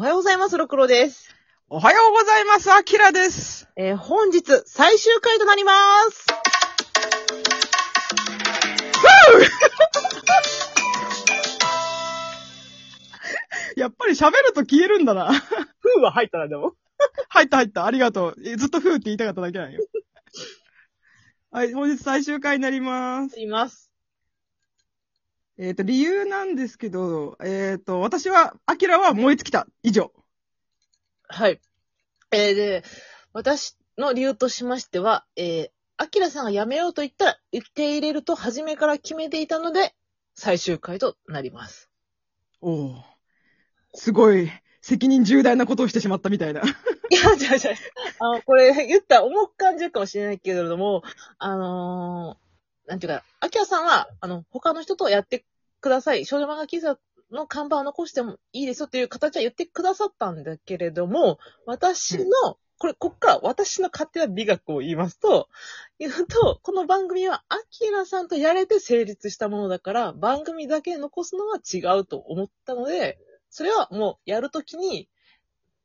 [0.00, 1.28] おはようございます、ろくろです。
[1.68, 3.68] おはようございます、アキラです。
[3.76, 5.72] えー本日、最終回となりま
[6.10, 6.26] す。
[13.76, 15.34] やっぱり喋ると消えるんだな。
[15.34, 16.72] ふうは入ったな、でも。
[17.28, 18.36] 入った入った、ありがとう。
[18.42, 19.80] えずっとふーって言いたかっただけなんよ。
[21.50, 23.38] はい、本日最終回になります。
[23.38, 23.89] います。
[25.62, 29.66] えっ、と、理由なんですけど、えっ、と、私は、アキラは燃え尽きた。
[29.82, 30.10] 以上。
[31.28, 31.60] はい。
[32.30, 32.82] えーで、
[33.34, 39.94] 私の理由としましては、えー、アキラさんが辞めようと言ったら、受け入れると初めから決めていたので、
[40.34, 41.90] 最終回となります。
[42.62, 43.04] おお。
[43.92, 44.50] すごい、
[44.80, 46.62] 責任重大なことをしてしまったみたいな。
[46.62, 46.64] い
[47.14, 47.72] や、じゃあじゃ
[48.18, 51.02] あ、あの、これ言ったら重く感じるかもしれないけれども、
[51.36, 52.50] あのー
[52.90, 55.44] なんていうか、アキラさんは、あの、他の人とやって
[55.80, 56.24] ください。
[56.24, 56.98] 少女漫画喫茶
[57.30, 65.48] の看板を残してもいいですよっていう形は言ってくださったんだけれども、私の、これ、こっから私の勝手な美学を言いますと、
[65.98, 73.18] 言うと、この番組はアキラさんとやれて成立したものだから、番組だけ残すのは違うと思ったので、
[73.50, 75.08] それはもうやるときに、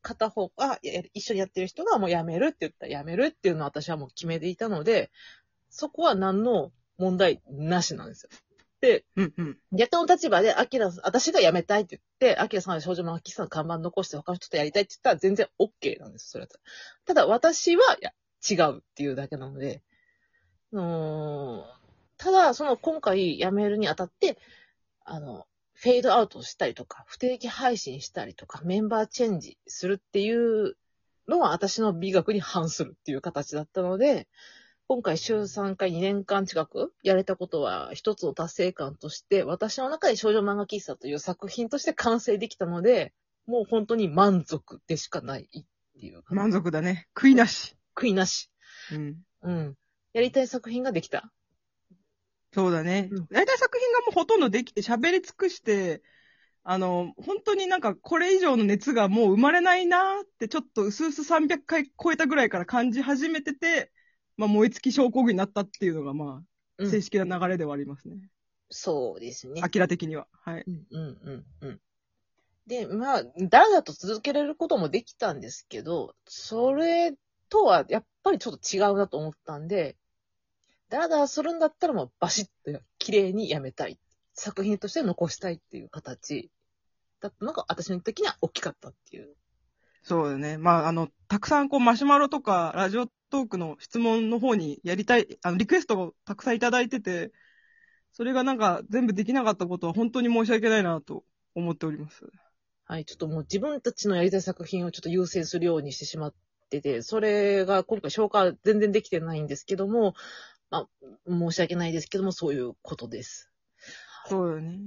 [0.00, 5.10] 片方が、や一緒にやってる人がもう辞めるって言ったら辞めるっていうのを私はもう決めていたので、
[5.68, 8.30] そこは何の問題なしなんですよ。
[8.86, 9.58] で、うんうん。
[9.72, 16.60] 逆の立場で、アキラ私が辞めたいって言って、アキラさんが少女漫画喫茶の看板残して他の人とやりたいって言ったら全然 OK なんです、それだっ
[17.04, 18.12] ただ私は、いや、
[18.48, 19.82] 違うっていうだけなので、
[20.72, 21.64] うーん
[22.18, 24.38] ただ、その今回辞めるにあたって、
[25.04, 30.76] あの、フェードアウトしたりとか、不定期配信したりとか、メンバーチェンジするっていう
[31.28, 34.28] のは私の美学に反するっていう形だったので、
[34.88, 43.12] 今回週3回2年間近くやれたことは一つの達成感として、私の中で少女漫画喫茶という作品として完成できたので、
[43.48, 45.64] もう本当に満足でしかないっ
[46.00, 46.22] ていう。
[46.28, 47.08] 満足だね。
[47.16, 47.76] 悔いなし。
[47.96, 48.48] 悔いなし。
[48.92, 49.16] うん。
[49.42, 49.74] うん。
[50.12, 51.32] やりたい作品ができた。
[52.52, 53.26] そうだねうん。
[53.26, 56.00] 大体作品がもうほとんどできて喋り尽くして、
[56.62, 63.90] あの、本当になんかこれ以上の熱がもう生まれないなーってちょっと薄々300回超えたぐらいから感じ始めてて、
[64.36, 66.42] まあ燃え尽き症候群になったっていうのがまあ、
[66.78, 68.16] うん正式な流れではありますね。
[68.68, 69.62] そうですね。
[69.64, 70.26] アキラ的には。
[70.44, 70.64] はい。
[70.66, 71.80] うんうんうんうん。
[72.66, 77.14] で、まあ、だらだらと続けられることもできたんですけど、それ
[77.48, 79.96] とはやっぱりちょっと違うなと思ったんで、
[80.88, 83.98] だらだらするんだったらもうバシッと綺麗にやめたい。
[84.34, 86.50] 作品として残したいっていう形
[87.22, 89.34] だったのが私の時には大きかったっていう。
[90.02, 90.58] そうだね。
[90.58, 97.32] まあ、あの、たくさんこうマシュマロとかラジオトークの質問の方にやりたい、あの、リクエストをたくさんいただいてて、
[98.12, 102.24] それがなんか全部できなかったことは本当に申し訳ないなと思っております。
[102.84, 106.34] はい、ちょっともう自分たちのやりたい作品をちょっと優先するようにしてしまっ
[106.70, 110.14] てて、それが今回消化全然できてないんですけども、
[110.70, 110.88] まあ、
[111.28, 113.50] 申し訳ないですけども、そういうことです。
[114.26, 114.78] そうだね。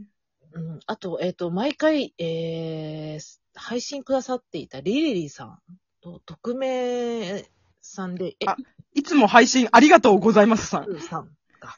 [0.53, 5.59] うん、あと、えっ、と、毎回、えー、配信くださっていたリリリーさん
[6.01, 7.45] と、匿名
[7.81, 8.55] さんで、え、あ
[8.93, 10.95] いつも配信ありがとうございますさん。
[10.95, 11.29] イさん
[11.59, 11.77] か。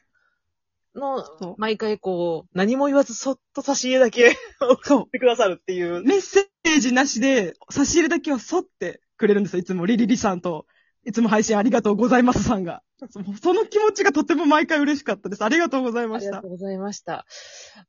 [0.96, 4.38] の毎回こう、何も言わずそっと差し入れだけ
[4.84, 6.04] そ送ってくださるっていうう。。
[6.04, 9.60] メッセージなしで、差し入れだけはそってくれるんですよ。
[9.60, 10.66] いつもリリリさんと、
[11.04, 12.84] いつも配信ありがとうございますさんが。
[13.10, 15.44] そその気持ちがとても毎回嬉しかったです。
[15.44, 16.48] ありがとうございましたありがと。
[16.50, 17.26] うございました。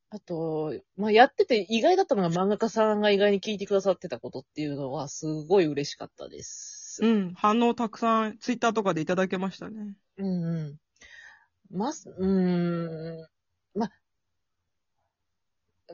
[0.08, 6.81] あと、まあ、やってて意外だったのが漫画家さんが意外に聞いてくださってたことっていうのはすごい嬉しかったです。
[7.00, 7.34] うん。
[7.34, 9.96] 反応たくさん、ツイッターとかでいただけましたね。
[10.18, 10.78] うんうん。
[11.70, 13.28] ます、うーん、
[13.74, 13.90] ま、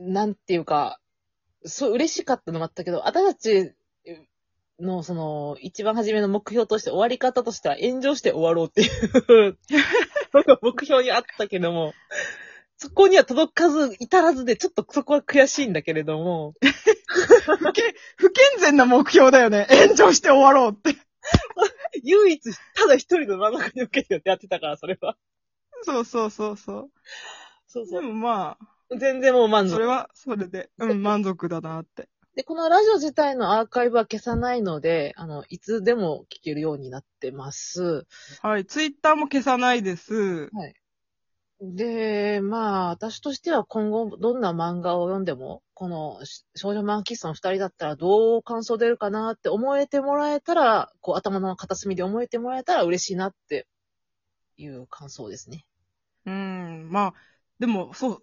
[0.00, 0.98] なんていうか、
[1.64, 3.74] そう、嬉しかったのもあったけど、私たち
[4.80, 9.58] の、その、一番初めの目標として、終わり方としては炎上して終わろうっていう、
[10.34, 11.94] のが目標にあったけども、
[12.78, 19.66] そこには届かず、至らずで、ちょっとそこは悔しいんだけれども、不 健不健全な目標だよね。
[19.70, 20.96] 炎上して終わろうって。
[22.04, 22.40] 唯一、
[22.76, 25.16] ただ一人の漫画家に受けてやってたから、それは。
[25.82, 26.82] そうそうそうそう。
[26.82, 26.90] で
[27.66, 28.02] そうそう。
[28.02, 28.58] もま
[28.96, 29.86] 全然もう満あ、そ足れ。
[29.86, 32.08] はそれで、うん、満足だなって。
[32.36, 38.06] で、このラジオ自体のアーカイブは消さないので、あの、いつでも聞けるようになってます。
[38.42, 38.64] はい。
[38.64, 40.48] ツイッターも消さないです。
[41.60, 53.66] で、まあ、私としては今後どんな漫画を読んでも、このし少女漫画喫茶の二人だったらどう感想出るかなって思えてもらえたら、こう頭の片隅で思えてもらえたら嬉しいなって
[54.56, 55.64] いう感想ですね。
[56.26, 57.14] うん、まあ、
[57.58, 58.22] でも、そう、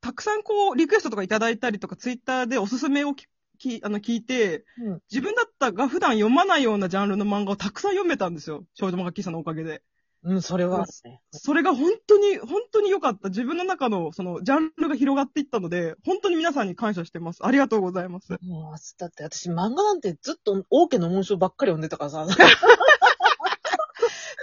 [0.00, 3.26] たくさんこう、リクエストとかいただいたりとか、ツイッターでおすすめをき
[3.58, 5.02] きあの聞いて、うん。
[5.10, 8.64] 自分だったが普段読まないようなジャンルの漫画をたくさん読めたんですよ。
[8.74, 9.82] 少女漫画喫茶のおかげで。
[10.24, 10.86] うん、それは。
[11.32, 13.28] それが本当に、本当に良かった。
[13.28, 17.44] 自分の中の、その、ジャンルが広がっていったので、本当に皆さんに感謝してます。
[17.44, 18.38] ありがとうございます。
[18.42, 22.26] もう、だって私漫画なんてずっと王家の紋章ばっかり読んでたからさ、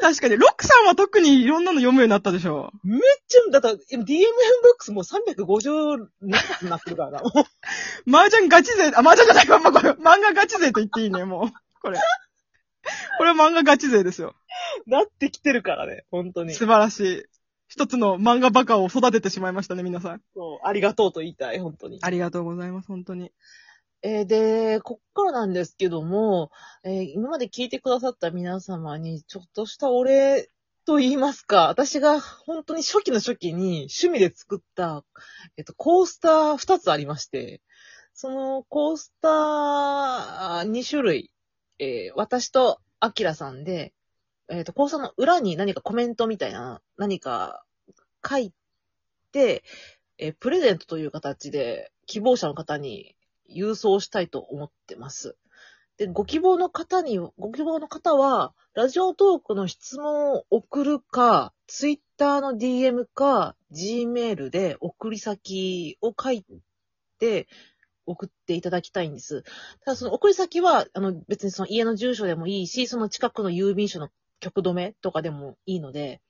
[0.01, 2.71] 確かに、ロックさんは特にいろんなの読むようになったでしょ。
[2.83, 4.19] めっちゃ、だから、今 DMM
[4.63, 6.31] ボックスもう350に
[6.69, 7.21] なってるからな。
[8.07, 11.51] 麻雀ガチ勢、あ、麻雀じゃない、まあこれ漫画ガチ勢と言っていいね、もう。
[11.81, 11.99] これ。
[13.17, 14.35] これは漫画ガチ勢ですよ。
[14.85, 16.53] なってきてるからね、本当に。
[16.53, 17.23] 素晴らしい。
[17.67, 20.21] 一つの漫画バカを育ててしまいましたね、皆さん。
[20.33, 21.99] そうありがとうと言いたい、本当に。
[22.01, 23.31] ありがとうございます、本当に。
[24.03, 26.51] えーで、こっからなんですけども、
[26.83, 30.49] えー今まで聞いてくださった皆様に、ちょっとしたお礼
[30.85, 35.05] と言いますか、私が本当に初期の初期に趣味で作った、
[35.55, 37.61] えっと、コースター2つありまして、
[38.13, 41.31] そのコースター2種類、
[41.81, 43.91] えー私とアキラさんで、
[44.47, 47.63] えっ、と、コースの裏に何かコメントみたいな、何か
[48.23, 48.53] 書い
[49.31, 49.63] て、
[50.19, 53.15] えープレゼントという形で希望者の方に
[53.49, 55.35] 郵送したいと思ってます。
[55.97, 66.45] で、ご希望の方に、ご希望の方は、ラジオトークの質問を送るか、ツイッターの DM か、Gmail で送り先を書い
[67.17, 67.47] て
[68.11, 69.43] 送っていただきたいんです。
[69.83, 74.09] ただその送り先は、あの別にその家の住所でもいいし、その近くの郵便所の
[74.39, 76.21] 局止めとかでもいいので、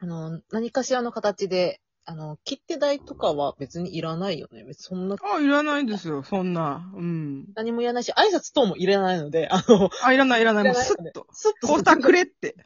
[0.00, 4.64] あの、何かしらの形で、あの、切手代とかは別にいらないよね。
[4.64, 6.90] 別にそんな、あ、いらないですよ、そんな。
[6.96, 7.46] うん。
[7.54, 11.26] 何もいらないし、挨拶等もいらないので、あの、あ、いらない、いらない、もうスッと。
[11.30, 12.56] スッとコースターくれって。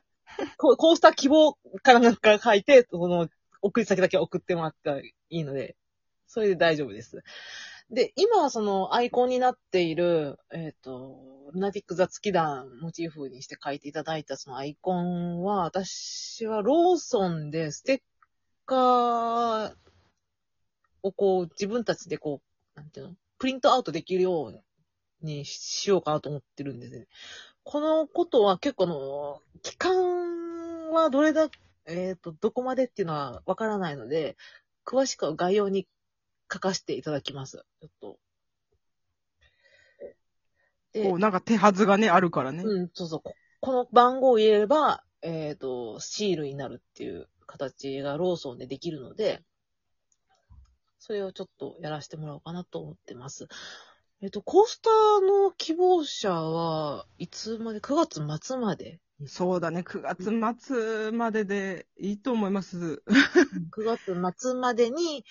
[0.56, 3.28] ココースター希望からなんか書いて、その、
[3.60, 5.76] 送り先だけ送ってもらったらいいので、
[6.26, 7.22] それで大丈夫です。
[7.94, 18.00] で、今、その、アイコンになっている、えっ、と、ルナティック雑記団モチーフにして書いていただいたそのアイコンは、私はローソンでステッ
[18.66, 19.74] カー
[21.02, 22.40] をこう、自分たちでこ
[22.76, 23.14] う、なんていうの？
[23.38, 27.06] プリントアウトできるようにしようかなと思ってるんですね。
[27.62, 31.48] このことは結構の、期間はどれだ、
[31.86, 34.36] えっ、と、どこまでっていうのはわからないので、
[34.84, 35.86] 詳しくは概要に
[36.54, 37.64] 書かせていただきます。
[37.80, 38.18] ちょっと。
[40.92, 42.62] でこう、なんか手はずがね、あるからね。
[42.64, 43.20] うん、そうそう。
[43.20, 49.42] ここの番号を入れれば、えっ、と、シールになるっていう形がローソンでできるので、
[51.00, 53.48] それをちょっとやらせてもらおうかなと思ってます。
[54.22, 63.02] えっ、と、コースターの希望者はいつまで ?9 月末までそうだね、9月末まででいいと思います。
[63.72, 65.24] 9月末までに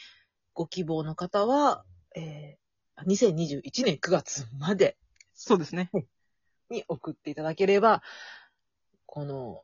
[0.54, 1.84] ご希望の方は、
[2.16, 4.98] えー、2021年9月まで
[5.34, 5.90] そうですね。
[6.70, 8.02] に送っていただければ、
[9.06, 9.64] この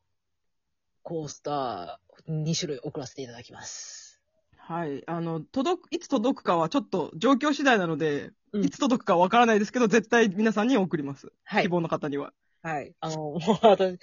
[1.03, 4.21] コースター2種類送らせていただきます。
[4.57, 5.03] はい。
[5.07, 11.31] あの、届く、いつ届くかはちょっと状況次第なので、うんいつ届くかわからないですけど、絶対皆さんに送ります。
[11.43, 11.69] はい希。
[11.69, 12.33] 望の方には。
[12.61, 12.93] はい。
[12.99, 13.97] あの、もう私、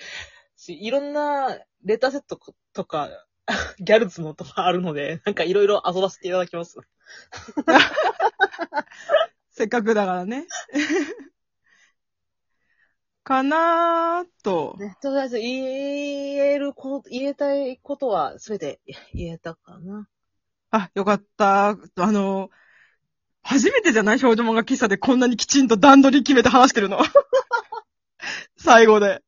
[0.69, 2.41] いろんなレターセット
[2.73, 3.11] とか、
[3.79, 6.79] ギャルズのとかあるので、なんかいろいろ遊ばせていただきます。
[9.51, 10.47] せっかくだからね。
[13.23, 14.77] かなーと。
[14.79, 18.81] ね、とりあえず言えるこ、言えたいことはすべて
[19.15, 20.09] 言えたかな。
[20.71, 21.71] あ、よかった。
[21.71, 22.51] あの、
[23.43, 27.01] 初めてじゃない少女漫画喫茶でこんなにきちんと段取り決めて話してるの。
[28.57, 29.23] 最後で。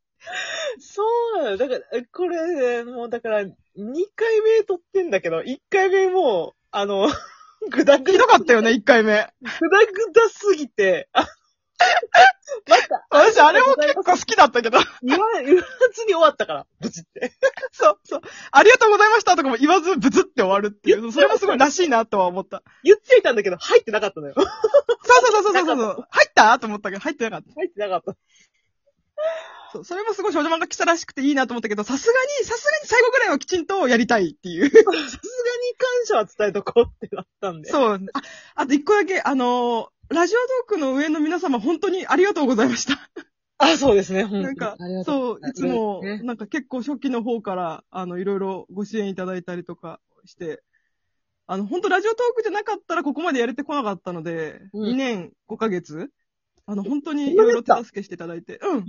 [0.80, 1.02] そ
[1.40, 1.56] うなの。
[1.56, 1.80] だから、
[2.12, 3.44] これ、もうだから、
[3.78, 7.08] 2回目撮ってんだけど、1回目もう、あの、
[7.70, 9.32] ぐだぐひだ、どかったよね、一回目。
[9.40, 11.26] ぐだぐだすぎて、 あ
[12.68, 14.78] また、私、あれも結構好きだったけど。
[15.02, 17.32] 言わ、言わずに終わったから、ブチって。
[17.70, 18.20] そう、そう。
[18.50, 21.12] ありがとうございましたとかも言わず、ブツって終わるっていう。
[21.12, 22.62] それもすごいらしいなとは思った。
[22.82, 24.34] 言っていたんだけど、入ってなかったのよ。
[24.36, 26.06] そうそうそうそうそうそう。
[26.10, 27.52] 入ったと思ったけど、入ってなかった。
[27.54, 28.16] 入ってなかった。
[29.72, 34.68] そう、それもすごい少女漫画喫茶らしくていいなと思ったけど、さすがに、さすがに最後ぐらいはきちんとやりたいっていう。
[34.70, 35.18] さすがに感
[36.06, 37.70] 謝は伝えとこうってなったんで。
[37.70, 38.06] そう。
[38.12, 38.22] あ、
[38.54, 43.10] あと一個だけ、あのーラジオトークの上の皆様、本当にありがとうございました。
[43.58, 50.62] あ、そうですね、ほんとになんかそう、いつも、ねなんか結構初期の方から、あの、いろいろご支援いただいたりとかして、
[51.46, 56.10] あの、本当ラジオトークじゃなかったらここまでやれてこなかったので、うん2年5ヶ月
[56.64, 58.84] あの、本当にいろいろ手助けしていただいて、うん。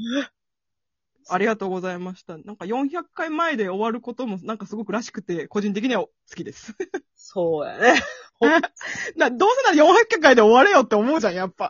[1.29, 2.37] ありがとうございました。
[2.37, 6.75] なんか400回前で終わることもなんかすごくらしくて、個人的には好きです。
[7.15, 8.01] そうやね。
[9.17, 11.69] などうせなら400回で終われよって思うじゃん、やっぱ。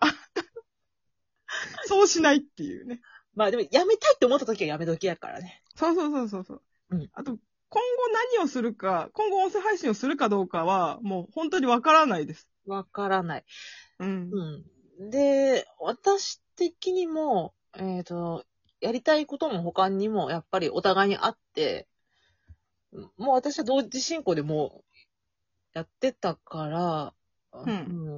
[1.86, 3.02] そうしないっていうね。
[3.36, 5.64] まあでも、やめたいって思った時はやめ時やからね。
[5.76, 6.62] そうそうそうそうそう。
[6.92, 7.38] うんあと、
[7.70, 12.48] 今後何をするか、今後音声配信をするかどうかは、もう本当にわからないです。
[12.66, 13.46] わからない。
[14.00, 14.30] うん。
[15.00, 15.10] うん。
[15.10, 18.46] で、私的にも、えっ、と、
[18.82, 21.88] やりたいことも他にもやっぱりお互いにあって、
[23.18, 25.00] もう私は同時進行でもう
[25.74, 27.14] やってたから、
[27.52, 27.74] うんう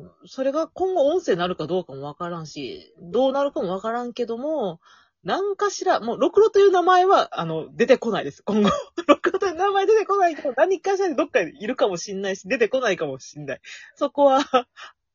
[0.08, 4.82] んそれが今後音声になるかどうかもわからんし、どうなるかもわからんけども、
[5.24, 8.42] 何かしら、もう、ろくろという名前は、あの、出てこないです。
[8.44, 8.70] 今後。
[9.08, 13.62] ろくろという名前出てこないけど、何かしらでどっかにいるかもしんないし、出てこないかもしんない。
[13.96, 14.42] そこは、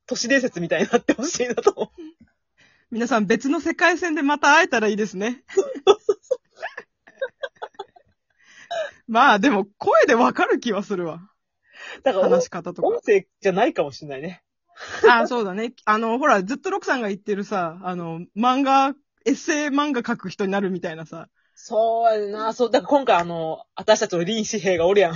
[0.05, 2.16] 都市伝説みたいになってほしいなと思う。
[2.89, 5.43] 皆さん別の世界線でまた会えたらいいですね。
[9.07, 11.29] まあでも声でわかる気はするわ。
[12.03, 13.01] だから、話し方とか音。
[13.01, 14.43] 声じゃないかもしんないね。
[15.09, 15.73] あ あ、そうだね。
[15.85, 18.93] あの、ほら、ずっとロクさんが言ってるさ、あの、漫画、
[19.25, 21.27] エッセイ漫画書く人になるみたいなさ。
[21.55, 25.15] そうやな、そう、だから今回あの、私たちの林志平がおるやん。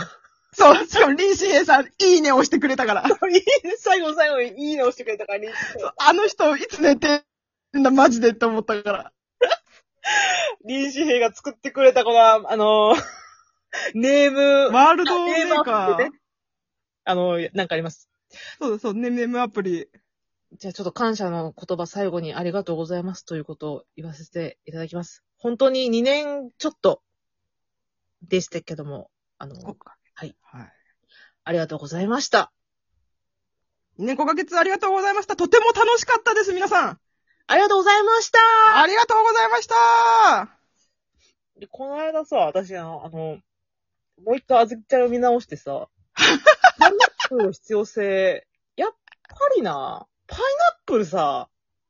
[0.53, 3.07] そう、しかも、林志平さん、いいね押してくれたから。
[3.07, 3.41] いい
[3.77, 5.55] 最後の最後にいいね押してくれたから、林。
[5.97, 7.23] あの人、いつ寝て
[7.79, 9.13] んだ、マジでって思ったから。
[10.65, 12.95] 林志平が作ってくれたこの、あの、
[13.93, 16.09] ネーム、ワールドメネーカー。
[17.03, 18.09] あの、なんかあります。
[18.59, 19.87] そうそう、ネームアプリ。
[20.53, 25.23] じゃあちょっと感謝の言葉最後にありがとうございますということを言わせていただきます。
[25.37, 27.01] 本当に2年ちょっと
[28.21, 30.35] でしたけども、あの、はい。
[30.41, 30.73] はい。
[31.43, 32.51] ありがとうございました。
[33.99, 35.35] 2年5ヶ月ありがとうございました。
[35.35, 37.00] とても楽しかったです、皆さん。
[37.51, 38.39] ありがとうございました
[38.81, 40.49] ありがとうございました。
[41.59, 43.39] で、この間さ、私、あの、あの
[44.23, 50.47] もう一回あずきちゃんを見直してさ、 パイナップルの必要性、やっぱりな、パイナッ
[50.85, 51.49] プルさ、